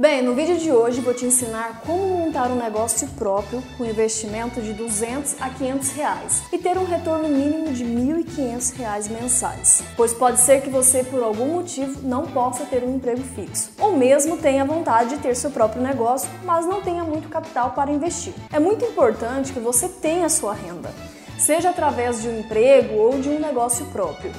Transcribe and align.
Bem, 0.00 0.22
no 0.22 0.34
vídeo 0.34 0.56
de 0.56 0.72
hoje 0.72 1.02
vou 1.02 1.12
te 1.12 1.26
ensinar 1.26 1.82
como 1.82 2.16
montar 2.16 2.50
um 2.50 2.56
negócio 2.56 3.06
próprio 3.08 3.62
com 3.76 3.84
investimento 3.84 4.58
de 4.62 4.72
200 4.72 5.36
a 5.38 5.50
500 5.50 5.92
reais 5.92 6.42
e 6.50 6.56
ter 6.56 6.78
um 6.78 6.86
retorno 6.86 7.28
mínimo 7.28 7.74
de 7.74 7.84
1.500 7.84 8.74
reais 8.74 9.06
mensais, 9.06 9.84
pois 9.94 10.14
pode 10.14 10.40
ser 10.40 10.62
que 10.62 10.70
você 10.70 11.04
por 11.04 11.22
algum 11.22 11.44
motivo 11.48 12.08
não 12.08 12.26
possa 12.26 12.64
ter 12.64 12.82
um 12.82 12.96
emprego 12.96 13.22
fixo, 13.22 13.70
ou 13.78 13.94
mesmo 13.94 14.38
tenha 14.38 14.64
vontade 14.64 15.10
de 15.10 15.18
ter 15.18 15.36
seu 15.36 15.50
próprio 15.50 15.82
negócio, 15.82 16.30
mas 16.42 16.64
não 16.64 16.80
tenha 16.80 17.04
muito 17.04 17.28
capital 17.28 17.72
para 17.72 17.92
investir. 17.92 18.32
É 18.50 18.58
muito 18.58 18.82
importante 18.86 19.52
que 19.52 19.60
você 19.60 19.90
tenha 19.90 20.30
sua 20.30 20.54
renda, 20.54 20.90
seja 21.38 21.68
através 21.68 22.22
de 22.22 22.28
um 22.28 22.40
emprego 22.40 22.94
ou 22.94 23.20
de 23.20 23.28
um 23.28 23.38
negócio 23.38 23.84
próprio 23.92 24.32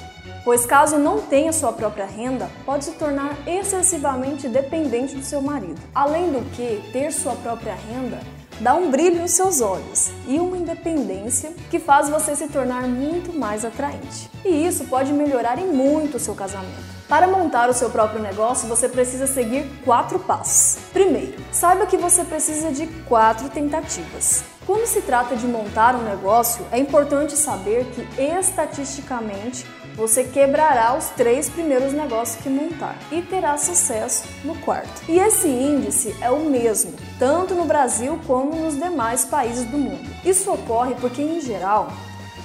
pois 0.44 0.66
caso 0.66 0.98
não 0.98 1.22
tenha 1.22 1.54
sua 1.54 1.72
própria 1.72 2.06
renda, 2.06 2.50
pode 2.66 2.86
se 2.86 2.92
tornar 2.92 3.36
excessivamente 3.48 4.48
dependente 4.48 5.16
do 5.16 5.24
seu 5.24 5.42
marido. 5.42 5.82
Além 5.94 6.32
do 6.32 6.42
que, 6.52 6.82
ter 6.92 7.12
sua 7.12 7.36
própria 7.36 7.76
renda 7.76 8.20
dá 8.60 8.76
um 8.76 8.90
brilho 8.90 9.22
nos 9.22 9.32
seus 9.32 9.62
olhos 9.62 10.12
e 10.28 10.40
uma 10.40 10.58
independência 10.58 11.52
que 11.70 11.80
faz 11.80 12.10
você 12.10 12.36
se 12.36 12.48
tornar 12.48 12.84
muito 12.84 13.34
mais 13.38 13.66
atraente. 13.66 14.30
E 14.46 14.66
isso 14.66 14.86
pode 14.86 15.12
melhorar 15.12 15.58
em 15.58 15.68
muito 15.68 16.18
o 16.18 16.20
seu 16.20 16.36
casamento. 16.36 16.94
Para 17.08 17.28
montar 17.28 17.70
o 17.70 17.74
seu 17.74 17.90
próprio 17.90 18.22
negócio, 18.22 18.68
você 18.68 18.88
precisa 18.88 19.28
seguir 19.28 19.70
quatro 19.84 20.18
passos. 20.20 20.82
Primeiro, 20.92 21.36
saiba 21.52 21.86
que 21.86 21.98
você 21.98 22.24
precisa 22.24 22.72
de 22.72 22.88
quatro 23.08 23.50
tentativas. 23.50 24.44
Quando 24.66 24.88
se 24.88 25.02
trata 25.02 25.36
de 25.36 25.46
montar 25.46 25.94
um 25.96 26.04
negócio, 26.04 26.66
é 26.72 26.80
importante 26.80 27.36
saber 27.36 27.86
que 27.88 28.22
estatisticamente 28.22 29.66
você 29.96 30.24
quebrará 30.24 30.98
os 30.98 31.06
três 31.10 31.50
primeiros 31.50 31.94
negócios 31.94 32.42
que 32.42 32.50
montar 32.50 32.98
e 33.12 33.22
terá 33.22 33.58
sucesso 33.58 34.26
no 34.44 34.56
quarto. 34.60 35.02
E 35.08 35.20
esse 35.20 35.48
índice 35.48 36.16
é 36.20 36.30
o 36.30 36.50
mesmo, 36.50 36.94
tanto 37.20 37.54
no 37.54 37.66
Brasil 37.66 38.20
como 38.26 38.56
nos 38.56 38.76
demais 38.76 39.26
países 39.26 39.66
do 39.66 39.78
mundo. 39.78 40.10
Isso 40.26 40.52
ocorre 40.52 40.96
porque, 40.96 41.22
em 41.22 41.40
geral, 41.40 41.92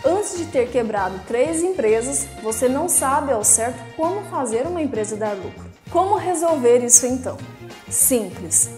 antes 0.05 0.37
de 0.37 0.47
ter 0.47 0.71
quebrado 0.71 1.21
três 1.27 1.63
empresas, 1.63 2.27
você 2.43 2.69
não 2.69 2.89
sabe 2.89 3.33
ao 3.33 3.43
certo 3.43 3.79
como 3.97 4.23
fazer 4.25 4.67
uma 4.67 4.83
empresa 4.83 5.17
dar 5.17 5.35
lucro. 5.35 5.67
Como 5.91 6.17
resolver 6.17 6.85
isso 6.85 7.07
então? 7.07 7.39
Simples. 7.89 8.71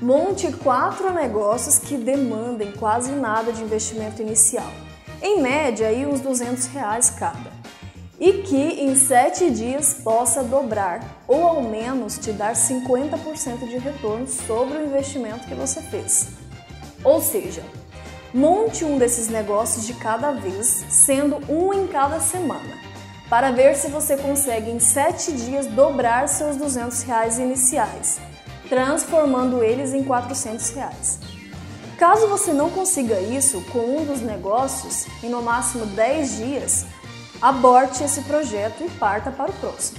Monte 0.00 0.50
quatro 0.52 1.12
negócios 1.12 1.78
que 1.78 1.96
demandem 1.96 2.72
quase 2.72 3.12
nada 3.12 3.52
de 3.52 3.62
investimento 3.62 4.22
inicial. 4.22 4.70
Em 5.22 5.40
média, 5.40 5.88
aí 5.88 6.04
uns 6.04 6.20
200 6.20 6.66
reais 6.66 7.10
cada 7.10 7.53
e 8.24 8.32
que 8.40 8.56
em 8.56 8.96
7 8.96 9.50
dias 9.50 9.98
possa 10.02 10.42
dobrar 10.42 11.22
ou 11.28 11.46
ao 11.46 11.60
menos 11.60 12.16
te 12.16 12.32
dar 12.32 12.54
50% 12.54 13.68
de 13.68 13.76
retorno 13.76 14.26
sobre 14.26 14.78
o 14.78 14.86
investimento 14.86 15.46
que 15.46 15.54
você 15.54 15.82
fez. 15.82 16.28
Ou 17.04 17.20
seja, 17.20 17.62
monte 18.32 18.82
um 18.82 18.96
desses 18.96 19.28
negócios 19.28 19.86
de 19.86 19.92
cada 19.92 20.30
vez, 20.30 20.86
sendo 20.88 21.36
um 21.52 21.74
em 21.74 21.86
cada 21.86 22.18
semana, 22.18 22.78
para 23.28 23.50
ver 23.50 23.76
se 23.76 23.88
você 23.88 24.16
consegue 24.16 24.70
em 24.70 24.78
7 24.78 25.30
dias 25.32 25.66
dobrar 25.66 26.26
seus 26.26 26.56
200 26.56 27.02
reais 27.02 27.38
iniciais, 27.38 28.20
transformando 28.70 29.62
eles 29.62 29.92
em 29.92 30.02
400 30.02 30.70
reais. 30.70 31.18
Caso 31.98 32.26
você 32.28 32.54
não 32.54 32.70
consiga 32.70 33.20
isso 33.20 33.60
com 33.70 33.80
um 33.80 34.06
dos 34.06 34.22
negócios 34.22 35.04
em 35.22 35.28
no 35.28 35.42
máximo 35.42 35.84
10 35.84 36.36
dias, 36.38 36.86
aborte 37.44 38.02
esse 38.02 38.22
projeto 38.22 38.82
e 38.82 38.88
parta 38.92 39.30
para 39.30 39.50
o 39.50 39.54
próximo. 39.56 39.98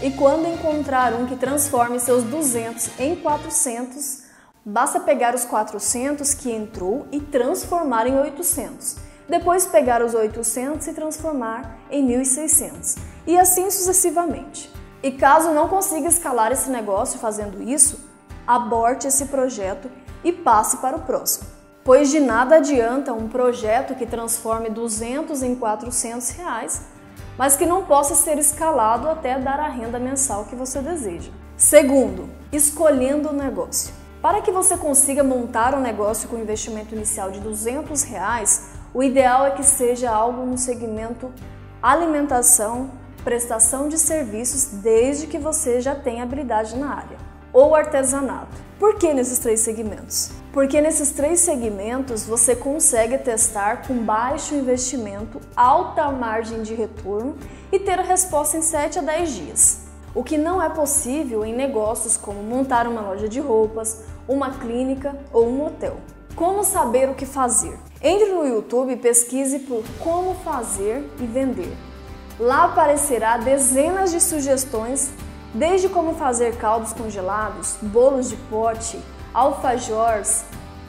E 0.00 0.10
quando 0.12 0.48
encontrar 0.48 1.12
um 1.12 1.26
que 1.26 1.36
transforme 1.36 2.00
seus 2.00 2.24
200 2.24 2.98
em 2.98 3.14
400, 3.16 4.22
basta 4.64 4.98
pegar 5.00 5.34
os 5.34 5.44
400 5.44 6.32
que 6.32 6.50
entrou 6.50 7.06
e 7.12 7.20
transformar 7.20 8.06
em 8.06 8.18
800. 8.18 8.96
Depois 9.28 9.66
pegar 9.66 10.02
os 10.02 10.14
800 10.14 10.86
e 10.86 10.94
transformar 10.94 11.80
em 11.90 12.02
1600. 12.02 12.96
E 13.26 13.38
assim 13.38 13.70
sucessivamente. 13.70 14.72
E 15.02 15.12
caso 15.12 15.50
não 15.50 15.68
consiga 15.68 16.08
escalar 16.08 16.50
esse 16.50 16.70
negócio 16.70 17.18
fazendo 17.18 17.62
isso, 17.62 18.08
aborte 18.46 19.06
esse 19.06 19.26
projeto 19.26 19.90
e 20.24 20.32
passe 20.32 20.78
para 20.78 20.96
o 20.96 21.02
próximo 21.02 21.56
pois 21.86 22.10
de 22.10 22.18
nada 22.18 22.56
adianta 22.56 23.12
um 23.12 23.28
projeto 23.28 23.94
que 23.94 24.04
transforme 24.04 24.68
200 24.68 25.40
em 25.40 25.54
400 25.54 26.30
reais, 26.30 26.82
mas 27.38 27.56
que 27.56 27.66
não 27.66 27.84
possa 27.84 28.14
ser 28.14 28.38
escalado 28.38 29.08
até 29.08 29.38
dar 29.38 29.60
a 29.60 29.68
renda 29.68 29.98
mensal 29.98 30.44
que 30.44 30.56
você 30.56 30.80
deseja. 30.80 31.30
Segundo, 31.56 32.28
escolhendo 32.52 33.30
o 33.30 33.32
negócio. 33.32 33.94
Para 34.20 34.42
que 34.42 34.50
você 34.50 34.76
consiga 34.76 35.22
montar 35.22 35.74
um 35.74 35.80
negócio 35.80 36.28
com 36.28 36.38
investimento 36.38 36.94
inicial 36.94 37.30
de 37.30 37.40
200 37.40 38.02
reais, 38.02 38.70
o 38.92 39.02
ideal 39.02 39.46
é 39.46 39.50
que 39.50 39.62
seja 39.62 40.10
algo 40.10 40.44
no 40.44 40.58
segmento 40.58 41.32
alimentação, 41.82 42.90
prestação 43.22 43.88
de 43.88 43.98
serviços, 43.98 44.66
desde 44.80 45.26
que 45.26 45.38
você 45.38 45.80
já 45.80 45.94
tenha 45.94 46.22
habilidade 46.22 46.76
na 46.76 46.94
área, 46.94 47.18
ou 47.52 47.74
artesanato. 47.74 48.65
Por 48.78 48.96
que 48.96 49.14
nesses 49.14 49.38
três 49.38 49.60
segmentos? 49.60 50.30
Porque 50.52 50.82
nesses 50.82 51.10
três 51.10 51.40
segmentos 51.40 52.26
você 52.26 52.54
consegue 52.54 53.16
testar 53.16 53.86
com 53.86 54.04
baixo 54.04 54.54
investimento, 54.54 55.40
alta 55.56 56.10
margem 56.10 56.62
de 56.62 56.74
retorno 56.74 57.38
e 57.72 57.78
ter 57.78 57.98
a 57.98 58.02
resposta 58.02 58.58
em 58.58 58.62
7 58.62 58.98
a 58.98 59.02
10 59.02 59.34
dias. 59.34 59.80
O 60.14 60.22
que 60.22 60.36
não 60.36 60.62
é 60.62 60.68
possível 60.68 61.42
em 61.42 61.54
negócios 61.54 62.18
como 62.18 62.42
montar 62.42 62.86
uma 62.86 63.00
loja 63.00 63.28
de 63.30 63.40
roupas, 63.40 64.02
uma 64.28 64.50
clínica 64.50 65.16
ou 65.32 65.48
um 65.48 65.64
hotel. 65.64 65.96
Como 66.34 66.62
saber 66.62 67.08
o 67.08 67.14
que 67.14 67.24
fazer? 67.24 67.78
Entre 68.02 68.30
no 68.30 68.46
YouTube 68.46 68.92
e 68.92 68.96
pesquise 68.96 69.60
por 69.60 69.82
como 70.00 70.34
fazer 70.44 71.02
e 71.18 71.26
vender. 71.26 71.74
Lá 72.38 72.64
aparecerá 72.64 73.38
dezenas 73.38 74.10
de 74.10 74.20
sugestões 74.20 75.10
desde 75.56 75.88
como 75.88 76.14
fazer 76.14 76.56
caldos 76.56 76.92
congelados, 76.92 77.76
bolos 77.80 78.28
de 78.28 78.36
pote, 78.36 79.00
alfajores, 79.32 80.44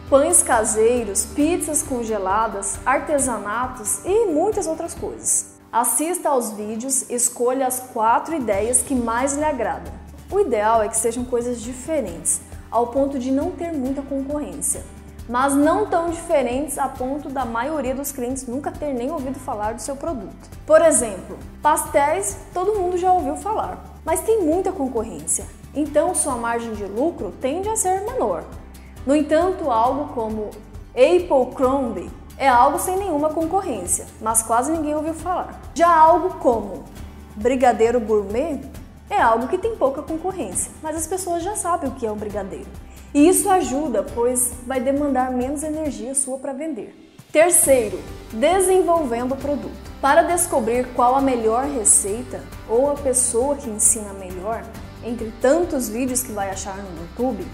pães 0.10 0.44
caseiros, 0.44 1.26
pizzas 1.26 1.82
congeladas, 1.82 2.78
artesanatos 2.86 4.02
e 4.04 4.26
muitas 4.26 4.68
outras 4.68 4.94
coisas. 4.94 5.58
Assista 5.72 6.30
aos 6.30 6.52
vídeos, 6.52 7.10
escolha 7.10 7.66
as 7.66 7.80
quatro 7.80 8.36
ideias 8.36 8.82
que 8.82 8.94
mais 8.94 9.38
lhe 9.38 9.44
agradam. 9.46 9.94
O 10.30 10.40
ideal 10.42 10.84
é 10.84 10.90
que 10.90 10.98
sejam 10.98 11.24
coisas 11.24 11.62
diferentes, 11.62 12.42
ao 12.70 12.88
ponto 12.88 13.18
de 13.18 13.32
não 13.32 13.52
ter 13.52 13.72
muita 13.72 14.02
concorrência, 14.02 14.84
mas 15.30 15.54
não 15.54 15.86
tão 15.86 16.10
diferentes 16.10 16.78
a 16.78 16.90
ponto 16.90 17.30
da 17.30 17.46
maioria 17.46 17.96
dos 17.96 18.12
clientes 18.12 18.46
nunca 18.46 18.70
ter 18.70 18.94
nem 18.94 19.12
ouvido 19.12 19.40
falar 19.40 19.74
do 19.74 19.82
seu 19.82 19.96
produto. 19.96 20.50
Por 20.66 20.82
exemplo, 20.82 21.38
pastéis 21.62 22.38
todo 22.54 22.76
mundo 22.76 22.98
já 22.98 23.12
ouviu 23.12 23.38
falar, 23.38 23.97
mas 24.07 24.22
tem 24.22 24.41
muita 24.41 24.72
concorrência, 24.72 25.45
então 25.75 26.16
sua 26.16 26.38
margem 26.38 26.73
de 26.73 26.85
lucro 26.85 27.34
tende 27.41 27.68
a 27.68 27.75
ser 27.75 28.06
menor. 28.06 28.45
No 29.06 29.13
entanto, 29.13 29.69
algo 29.69 30.13
como 30.13 30.50
Apple 30.91 31.53
Crumb 31.53 32.09
é 32.38 32.47
algo 32.47 32.79
sem 32.79 32.95
nenhuma 32.95 33.31
concorrência, 33.31 34.06
mas 34.22 34.41
quase 34.41 34.72
ninguém 34.72 34.95
ouviu 34.95 35.13
falar. 35.13 35.59
Já 35.73 35.94
algo 35.94 36.35
como 36.35 36.85
Brigadeiro 37.35 38.00
Gourmet 38.00 38.62
é 39.09 39.19
algo 39.19 39.50
que 39.50 39.57
tem 39.57 39.75
pouca 39.75 40.01
concorrência, 40.01 40.72
mas 40.81 40.95
as 40.95 41.06
pessoas 41.06 41.44
já 41.44 41.57
sabem 41.57 41.89
o 41.89 41.94
que 41.94 42.07
é 42.07 42.12
um 42.12 42.16
brigadeiro. 42.16 42.69
E 43.13 43.28
isso 43.28 43.50
ajuda, 43.50 44.03
pois 44.03 44.53
vai 44.66 44.79
demandar 44.79 45.31
menos 45.31 45.63
energia 45.63 46.16
sua 46.16 46.38
para 46.38 46.53
vender. 46.53 47.06
Terceiro, 47.38 48.00
desenvolvendo 48.31 49.34
o 49.34 49.38
produto. 49.38 49.92
Para 50.02 50.24
descobrir 50.24 50.88
qual 50.96 51.14
a 51.14 51.22
melhor 51.22 51.66
receita 51.66 52.44
ou 52.68 52.90
a 52.90 52.96
pessoa 52.96 53.56
que 53.56 53.70
ensina 53.70 54.12
melhor, 54.12 54.64
entre 55.06 55.31
tantos 55.40 55.88
vídeos 55.88 56.24
que 56.24 56.31
vai 56.31 56.50
achar 56.50 56.75
no 56.78 57.00
YouTube, 57.00 57.46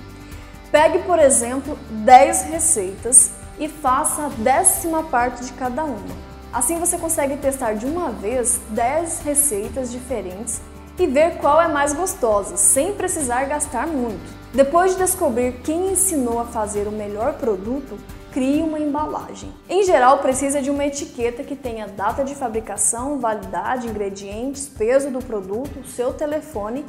pegue, 0.72 1.00
por 1.00 1.20
exemplo, 1.20 1.78
10 1.90 2.44
receitas 2.44 3.32
e 3.60 3.68
faça 3.68 4.28
a 4.28 4.30
décima 4.30 5.04
parte 5.04 5.44
de 5.44 5.52
cada 5.52 5.84
uma. 5.84 6.16
Assim 6.54 6.80
você 6.80 6.98
consegue 6.98 7.36
testar 7.36 7.74
de 7.74 7.86
uma 7.86 8.10
vez 8.10 8.62
10 8.70 9.20
receitas 9.26 9.92
diferentes 9.92 10.62
e 10.98 11.06
ver 11.06 11.40
qual 11.40 11.62
é 11.62 11.68
mais 11.68 11.92
gostosa, 11.92 12.56
sem 12.56 12.94
precisar 12.94 13.44
gastar 13.50 13.86
muito. 13.86 14.34
Depois 14.54 14.94
de 14.94 15.00
descobrir 15.00 15.60
quem 15.62 15.92
ensinou 15.92 16.40
a 16.40 16.46
fazer 16.46 16.88
o 16.88 16.92
melhor 16.92 17.34
produto, 17.34 18.00
crie 18.34 18.64
uma 18.64 18.80
embalagem. 18.80 19.54
Em 19.70 19.84
geral, 19.84 20.18
precisa 20.18 20.60
de 20.60 20.72
uma 20.72 20.84
etiqueta 20.84 21.44
que 21.44 21.56
tenha 21.56 21.88
data 21.88 22.24
de 22.24 22.34
fabricação, 22.34 23.20
validade, 23.20 23.88
ingredientes, 23.88 24.68
peso 24.68 25.12
do 25.12 25.20
produto, 25.20 25.88
seu 25.88 26.12
telefone 26.12 26.84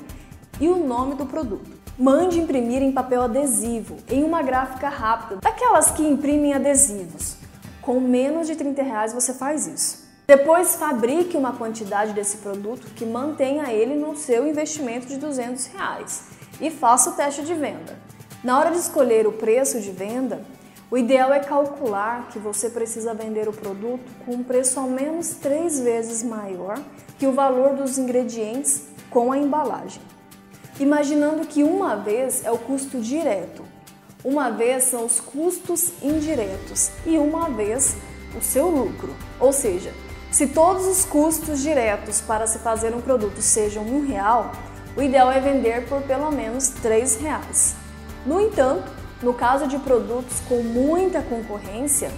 e 0.59 0.69
o 0.69 0.77
nome 0.77 1.15
do 1.17 1.27
produto. 1.27 1.71
Mande 1.99 2.41
imprimir 2.41 2.83
em 2.83 2.91
papel 2.91 3.23
adesivo, 3.23 3.97
em 4.09 4.25
uma 4.25 4.43
gráfica 4.43 4.89
rápida, 4.89 5.37
daquelas 5.43 5.91
que 5.91 6.03
imprimem 6.03 6.55
adesivos. 6.55 7.37
Com 7.83 8.01
menos 8.01 8.47
de 8.47 8.57
30 8.57 8.83
reais 8.83 9.13
você 9.13 9.35
faz 9.35 9.67
isso. 9.67 10.03
Depois 10.27 10.77
fabrique 10.77 11.37
uma 11.37 11.53
quantidade 11.53 12.15
desse 12.15 12.39
produto 12.39 12.87
que 12.97 13.05
mantenha 13.05 13.71
ele 13.71 13.95
no 13.95 14.17
seu 14.17 14.49
investimento 14.49 15.07
de 15.07 15.19
200 15.19 15.67
reais 15.67 16.25
e 16.59 16.71
faça 16.71 17.11
o 17.11 17.13
teste 17.13 17.43
de 17.43 17.53
venda. 17.53 17.99
Na 18.43 18.59
hora 18.59 18.71
de 18.71 18.79
escolher 18.79 19.27
o 19.27 19.33
preço 19.33 19.81
de 19.81 19.91
venda, 19.91 20.43
o 20.91 20.99
ideal 20.99 21.33
é 21.33 21.41
calcular 21.41 22.29
que 22.29 22.39
você 22.39 22.69
precisa 22.69 23.15
vender 23.15 23.49
o 23.49 23.53
produto 23.53 24.05
com 24.25 24.33
um 24.33 24.45
preço 24.45 24.79
ao 24.79 24.89
menos 24.89 25.31
três 25.31 25.81
vezes 25.81 26.23
maior 26.23 26.79
que 27.19 27.27
o 27.27 27.33
valor 27.33 27.75
dos 27.75 27.99
ingredientes 27.99 28.83
com 29.11 29.33
a 29.33 29.39
embalagem. 29.39 30.03
Imaginando 30.79 31.47
que 31.47 31.63
uma 31.63 31.97
vez 31.97 32.45
é 32.45 32.51
o 32.51 32.59
custo 32.59 33.01
direto, 33.01 33.65
uma 34.25 34.51
vez 34.51 34.85
são 34.85 35.05
os 35.05 35.21
custos 35.21 35.93
indiretos 36.03 36.91
e 37.07 37.17
uma 37.17 37.49
vez 37.49 37.97
o 38.37 38.43
seu 38.43 38.69
lucro. 38.69 39.15
Ou 39.39 39.53
seja, 39.53 39.93
se 40.31 40.49
todos 40.49 40.87
os 40.87 41.05
custos 41.05 41.63
diretos 41.63 42.21
para 42.21 42.47
se 42.47 42.59
fazer 42.59 42.95
um 42.95 43.01
produto 43.01 43.41
sejam 43.41 43.85
um 43.85 44.05
real, 44.05 44.51
o 44.97 45.03
ideal 45.03 45.31
é 45.31 45.41
vender 45.41 45.87
por 45.89 46.03
pelo 46.03 46.31
menos 46.33 46.69
três 46.69 47.17
reais. 47.17 47.77
No 48.27 48.41
entanto, 48.41 48.91
no 49.25 49.33
caso 49.33 49.67
de 49.67 49.79
produtos 49.79 50.39
com 50.41 50.63
muita 50.63 51.23
concorrência, 51.23 52.11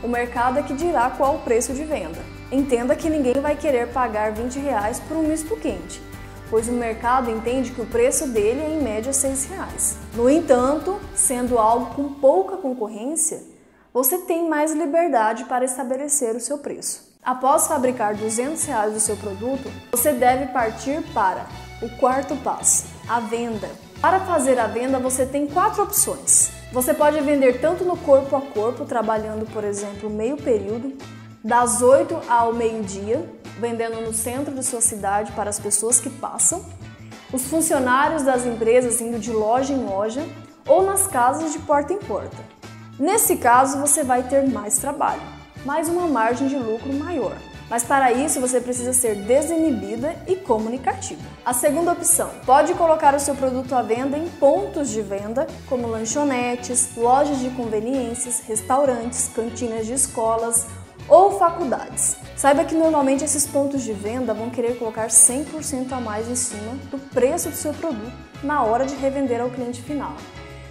o 0.00 0.06
mercado 0.06 0.60
é 0.60 0.62
que 0.62 0.72
dirá 0.72 1.10
qual 1.10 1.34
o 1.34 1.38
preço 1.40 1.74
de 1.74 1.82
venda. 1.82 2.20
Entenda 2.52 2.94
que 2.94 3.10
ninguém 3.10 3.34
vai 3.42 3.56
querer 3.56 3.88
pagar 3.88 4.30
20 4.30 4.60
reais 4.60 5.00
por 5.00 5.16
um 5.16 5.24
misto 5.24 5.56
quente, 5.56 6.00
pois 6.48 6.68
o 6.68 6.72
mercado 6.72 7.28
entende 7.32 7.72
que 7.72 7.80
o 7.80 7.86
preço 7.86 8.28
dele 8.28 8.60
é 8.60 8.70
em 8.70 8.80
média 8.80 9.12
6 9.12 9.46
reais. 9.46 9.96
No 10.14 10.30
entanto, 10.30 11.00
sendo 11.16 11.58
algo 11.58 11.96
com 11.96 12.14
pouca 12.14 12.56
concorrência, 12.56 13.42
você 13.92 14.18
tem 14.18 14.48
mais 14.48 14.72
liberdade 14.72 15.44
para 15.46 15.64
estabelecer 15.64 16.36
o 16.36 16.40
seu 16.40 16.58
preço. 16.58 17.12
Após 17.24 17.66
fabricar 17.66 18.14
200 18.14 18.64
reais 18.64 18.92
do 18.92 19.00
seu 19.00 19.16
produto, 19.16 19.68
você 19.90 20.12
deve 20.12 20.46
partir 20.52 21.02
para 21.12 21.44
o 21.82 21.88
quarto 21.98 22.36
passo, 22.36 22.84
a 23.08 23.18
venda. 23.18 23.68
Para 24.02 24.18
fazer 24.18 24.58
a 24.58 24.66
venda, 24.66 24.98
você 24.98 25.24
tem 25.24 25.46
quatro 25.46 25.84
opções. 25.84 26.50
Você 26.72 26.92
pode 26.92 27.20
vender 27.20 27.60
tanto 27.60 27.84
no 27.84 27.96
corpo 27.96 28.34
a 28.34 28.40
corpo, 28.40 28.84
trabalhando, 28.84 29.46
por 29.52 29.62
exemplo, 29.62 30.10
meio 30.10 30.36
período, 30.36 30.92
das 31.44 31.82
8 31.82 32.18
ao 32.28 32.52
meio-dia, 32.52 33.24
vendendo 33.60 34.00
no 34.00 34.12
centro 34.12 34.52
de 34.52 34.64
sua 34.64 34.80
cidade 34.80 35.30
para 35.30 35.48
as 35.48 35.60
pessoas 35.60 36.00
que 36.00 36.10
passam, 36.10 36.64
os 37.32 37.44
funcionários 37.44 38.24
das 38.24 38.44
empresas 38.44 39.00
indo 39.00 39.20
de 39.20 39.30
loja 39.30 39.72
em 39.72 39.84
loja 39.84 40.26
ou 40.66 40.82
nas 40.82 41.06
casas 41.06 41.52
de 41.52 41.60
porta 41.60 41.92
em 41.92 41.98
porta. 41.98 42.38
Nesse 42.98 43.36
caso, 43.36 43.78
você 43.78 44.02
vai 44.02 44.24
ter 44.24 44.50
mais 44.50 44.78
trabalho, 44.78 45.22
mais 45.64 45.88
uma 45.88 46.08
margem 46.08 46.48
de 46.48 46.56
lucro 46.56 46.92
maior. 46.92 47.36
Mas 47.72 47.84
para 47.84 48.12
isso 48.12 48.38
você 48.38 48.60
precisa 48.60 48.92
ser 48.92 49.14
desinibida 49.14 50.14
e 50.26 50.36
comunicativa. 50.36 51.22
A 51.42 51.54
segunda 51.54 51.92
opção, 51.92 52.28
pode 52.44 52.74
colocar 52.74 53.14
o 53.14 53.18
seu 53.18 53.34
produto 53.34 53.74
à 53.74 53.80
venda 53.80 54.18
em 54.18 54.28
pontos 54.28 54.90
de 54.90 55.00
venda, 55.00 55.46
como 55.70 55.88
lanchonetes, 55.88 56.94
lojas 56.94 57.40
de 57.40 57.48
conveniências, 57.48 58.40
restaurantes, 58.46 59.30
cantinas 59.34 59.86
de 59.86 59.94
escolas 59.94 60.66
ou 61.08 61.38
faculdades. 61.38 62.18
Saiba 62.36 62.62
que 62.62 62.74
normalmente 62.74 63.24
esses 63.24 63.46
pontos 63.46 63.82
de 63.82 63.94
venda 63.94 64.34
vão 64.34 64.50
querer 64.50 64.76
colocar 64.76 65.06
100% 65.06 65.92
a 65.92 65.98
mais 65.98 66.28
em 66.28 66.36
cima 66.36 66.74
do 66.90 66.98
preço 66.98 67.48
do 67.48 67.56
seu 67.56 67.72
produto 67.72 68.12
na 68.42 68.62
hora 68.62 68.84
de 68.84 68.94
revender 68.96 69.40
ao 69.40 69.48
cliente 69.48 69.80
final. 69.80 70.14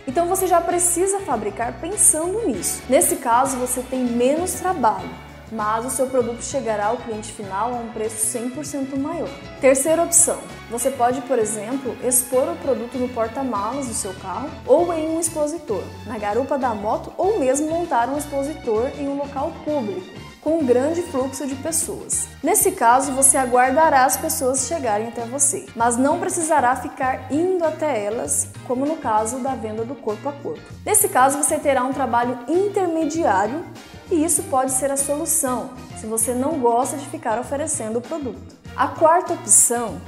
Então 0.07 0.27
você 0.27 0.45
já 0.45 0.61
precisa 0.61 1.19
fabricar 1.21 1.81
pensando 1.81 2.45
nisso. 2.45 2.83
Nesse 2.87 3.15
caso, 3.15 3.57
você 3.57 3.81
tem 3.81 4.03
menos 4.03 4.53
trabalho 4.53 5.30
mas 5.51 5.85
o 5.85 5.89
seu 5.89 6.07
produto 6.07 6.41
chegará 6.41 6.87
ao 6.87 6.97
cliente 6.97 7.31
final 7.33 7.73
a 7.73 7.77
um 7.77 7.89
preço 7.89 8.37
100% 8.37 8.97
maior. 8.97 9.29
Terceira 9.59 10.03
opção, 10.03 10.39
você 10.69 10.89
pode, 10.89 11.21
por 11.21 11.37
exemplo, 11.37 11.95
expor 12.03 12.47
o 12.47 12.55
produto 12.57 12.97
no 12.97 13.09
porta-malas 13.09 13.87
do 13.87 13.93
seu 13.93 14.13
carro 14.15 14.49
ou 14.65 14.93
em 14.93 15.09
um 15.09 15.19
expositor, 15.19 15.83
na 16.05 16.17
garupa 16.17 16.57
da 16.57 16.73
moto 16.73 17.11
ou 17.17 17.39
mesmo 17.39 17.69
montar 17.69 18.07
um 18.09 18.17
expositor 18.17 18.89
em 18.97 19.07
um 19.07 19.17
local 19.17 19.51
público 19.65 20.21
com 20.41 20.57
um 20.57 20.65
grande 20.65 21.03
fluxo 21.03 21.45
de 21.45 21.55
pessoas. 21.55 22.27
Nesse 22.43 22.71
caso, 22.71 23.11
você 23.11 23.37
aguardará 23.37 24.05
as 24.05 24.17
pessoas 24.17 24.67
chegarem 24.67 25.07
até 25.07 25.23
você, 25.23 25.67
mas 25.75 25.97
não 25.97 26.19
precisará 26.19 26.75
ficar 26.75 27.31
indo 27.31 27.63
até 27.63 28.03
elas, 28.03 28.49
como 28.67 28.85
no 28.85 28.97
caso 28.97 29.37
da 29.37 29.53
venda 29.53 29.85
do 29.85 29.93
corpo 29.93 30.27
a 30.27 30.33
corpo. 30.33 30.61
Nesse 30.83 31.09
caso, 31.09 31.37
você 31.37 31.59
terá 31.59 31.83
um 31.83 31.93
trabalho 31.93 32.39
intermediário 32.47 33.63
e 34.11 34.23
isso 34.23 34.43
pode 34.43 34.71
ser 34.71 34.91
a 34.91 34.97
solução 34.97 35.71
se 35.99 36.05
você 36.05 36.33
não 36.33 36.59
gosta 36.59 36.97
de 36.97 37.05
ficar 37.07 37.39
oferecendo 37.39 37.99
o 37.99 38.01
produto. 38.01 38.55
A 38.75 38.87
quarta 38.87 39.33
opção 39.33 40.01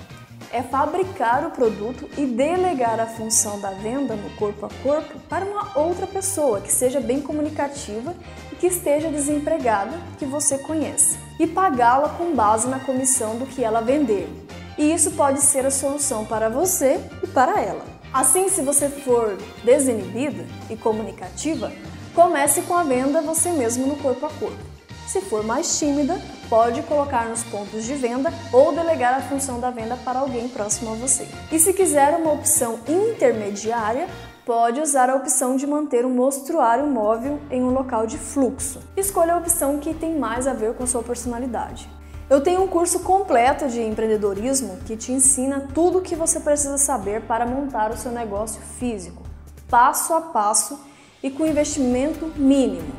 é 0.51 0.61
fabricar 0.61 1.45
o 1.47 1.51
produto 1.51 2.07
e 2.17 2.25
delegar 2.25 2.99
a 2.99 3.07
função 3.07 3.59
da 3.59 3.71
venda 3.71 4.15
no 4.15 4.29
corpo 4.31 4.67
a 4.67 4.69
corpo 4.83 5.17
para 5.27 5.45
uma 5.45 5.77
outra 5.79 6.05
pessoa 6.05 6.61
que 6.61 6.71
seja 6.71 6.99
bem 6.99 7.21
comunicativa 7.21 8.13
e 8.51 8.55
que 8.55 8.67
esteja 8.67 9.09
desempregada, 9.09 9.97
que 10.19 10.25
você 10.25 10.59
conhece, 10.59 11.17
e 11.39 11.47
pagá-la 11.47 12.09
com 12.09 12.35
base 12.35 12.67
na 12.67 12.79
comissão 12.79 13.37
do 13.37 13.47
que 13.47 13.63
ela 13.63 13.81
vender. 13.81 14.29
E 14.77 14.93
isso 14.93 15.11
pode 15.11 15.41
ser 15.41 15.65
a 15.65 15.71
solução 15.71 16.25
para 16.25 16.49
você 16.49 16.99
e 17.23 17.27
para 17.27 17.59
ela. 17.61 17.83
Assim, 18.13 18.47
se 18.47 18.61
você 18.61 18.89
for 18.89 19.35
desinibida 19.63 20.45
e 20.69 20.75
comunicativa, 20.75 21.71
Comece 22.15 22.61
com 22.61 22.75
a 22.75 22.83
venda 22.83 23.23
você 23.23 23.49
mesmo 23.49 23.87
no 23.87 23.95
corpo 23.95 24.27
a 24.27 24.29
corpo. 24.29 24.63
Se 25.07 25.19
for 25.19 25.43
mais 25.43 25.79
tímida, 25.79 26.21
pode 26.47 26.83
colocar 26.83 27.27
nos 27.27 27.43
pontos 27.43 27.83
de 27.85 27.95
venda 27.95 28.31
ou 28.51 28.71
delegar 28.71 29.15
a 29.15 29.21
função 29.21 29.59
da 29.59 29.71
venda 29.71 29.97
para 29.97 30.19
alguém 30.19 30.47
próximo 30.47 30.91
a 30.91 30.95
você. 30.95 31.27
E 31.51 31.57
se 31.57 31.73
quiser 31.73 32.15
uma 32.15 32.31
opção 32.31 32.79
intermediária, 32.87 34.07
pode 34.45 34.79
usar 34.79 35.09
a 35.09 35.15
opção 35.15 35.55
de 35.55 35.65
manter 35.65 36.05
um 36.05 36.13
mostruário 36.13 36.85
móvel 36.85 37.39
em 37.49 37.63
um 37.63 37.71
local 37.71 38.05
de 38.05 38.19
fluxo. 38.19 38.79
Escolha 38.95 39.33
a 39.33 39.37
opção 39.37 39.79
que 39.79 39.91
tem 39.91 40.15
mais 40.15 40.45
a 40.45 40.53
ver 40.53 40.75
com 40.75 40.85
sua 40.85 41.01
personalidade. 41.01 41.89
Eu 42.29 42.41
tenho 42.41 42.61
um 42.61 42.67
curso 42.67 42.99
completo 42.99 43.67
de 43.67 43.81
empreendedorismo 43.81 44.77
que 44.85 44.95
te 44.95 45.11
ensina 45.11 45.67
tudo 45.73 45.97
o 45.97 46.01
que 46.01 46.15
você 46.15 46.39
precisa 46.39 46.77
saber 46.77 47.23
para 47.23 47.43
montar 47.43 47.89
o 47.89 47.97
seu 47.97 48.11
negócio 48.11 48.61
físico, 48.79 49.23
passo 49.67 50.13
a 50.13 50.21
passo 50.21 50.92
e 51.23 51.31
com 51.31 51.45
investimento 51.45 52.27
mínimo. 52.35 52.93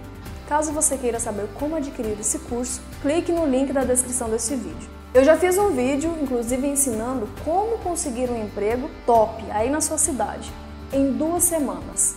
Caso 0.49 0.73
você 0.73 0.97
queira 0.97 1.21
saber 1.21 1.47
como 1.59 1.77
adquirir 1.77 2.19
esse 2.19 2.39
curso, 2.39 2.81
clique 3.03 3.31
no 3.31 3.47
link 3.47 3.73
da 3.73 3.85
descrição 3.85 4.31
desse 4.31 4.57
vídeo. 4.57 4.89
Eu 5.13 5.23
já 5.23 5.37
fiz 5.37 5.57
um 5.59 5.71
vídeo, 5.71 6.17
inclusive 6.21 6.67
ensinando 6.67 7.29
como 7.45 7.79
conseguir 7.79 8.31
um 8.31 8.43
emprego 8.43 8.91
top 9.07 9.45
aí 9.51 9.71
na 9.71 9.81
sua 9.81 9.99
cidade, 9.99 10.51
em 10.93 11.13
duas 11.13 11.45
semanas. 11.45 12.17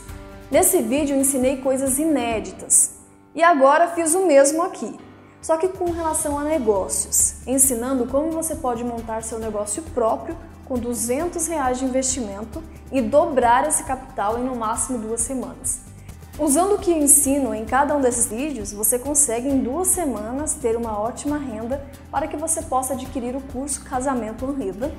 Nesse 0.49 0.81
vídeo 0.81 1.15
eu 1.15 1.19
ensinei 1.19 1.57
coisas 1.57 1.99
inéditas 1.99 2.95
e 3.35 3.43
agora 3.43 3.89
fiz 3.89 4.15
o 4.15 4.25
mesmo 4.25 4.63
aqui, 4.63 4.97
só 5.41 5.57
que 5.57 5.67
com 5.67 5.91
relação 5.91 6.39
a 6.39 6.43
negócios, 6.43 7.45
ensinando 7.45 8.07
como 8.07 8.31
você 8.31 8.55
pode 8.55 8.83
montar 8.83 9.23
seu 9.23 9.39
negócio 9.39 9.83
próprio 9.93 10.37
com 10.65 10.75
200 10.75 11.47
reais 11.47 11.79
de 11.79 11.85
investimento 11.85 12.63
e 12.91 13.01
dobrar 13.01 13.67
esse 13.67 13.83
capital 13.83 14.39
em 14.39 14.43
no 14.43 14.55
máximo 14.55 14.97
duas 14.97 15.21
semanas. 15.21 15.81
Usando 16.39 16.75
o 16.75 16.77
que 16.77 16.91
eu 16.91 16.97
ensino 16.97 17.51
em 17.51 17.65
cada 17.65 17.97
um 17.97 18.01
desses 18.01 18.27
vídeos, 18.27 18.71
você 18.71 18.99
consegue 18.99 19.49
em 19.49 19.57
duas 19.57 19.87
semanas 19.87 20.53
ter 20.53 20.77
uma 20.77 20.99
ótima 20.99 21.35
renda 21.35 21.83
para 22.11 22.27
que 22.27 22.37
você 22.37 22.61
possa 22.61 22.93
adquirir 22.93 23.35
o 23.35 23.41
curso 23.41 23.83
Casamento 23.83 24.45
Honrida 24.45 24.93